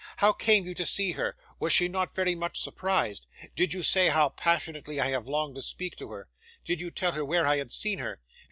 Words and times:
How 0.17 0.33
came 0.33 0.65
you 0.65 0.73
to 0.73 0.85
see 0.87 1.11
her? 1.11 1.37
Was 1.59 1.73
she 1.73 1.87
not 1.87 2.09
very 2.09 2.33
much 2.33 2.59
surprised? 2.59 3.27
Did 3.55 3.71
you 3.71 3.83
say 3.83 4.07
how 4.09 4.29
passionately 4.29 4.99
I 4.99 5.09
have 5.09 5.27
longed 5.27 5.53
to 5.57 5.61
speak 5.61 5.95
to 5.97 6.09
her? 6.09 6.27
Did 6.65 6.81
you 6.81 6.89
tell 6.89 7.11
her 7.11 7.23
where 7.23 7.45
I 7.45 7.57
had 7.57 7.69
seen 7.69 7.99
her? 7.99 8.19